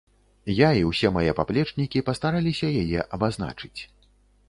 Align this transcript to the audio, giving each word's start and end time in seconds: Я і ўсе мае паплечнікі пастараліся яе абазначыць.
Я 0.59 0.69
і 0.79 0.81
ўсе 0.91 1.11
мае 1.19 1.35
паплечнікі 1.41 2.03
пастараліся 2.09 2.73
яе 2.83 3.07
абазначыць. 3.15 3.75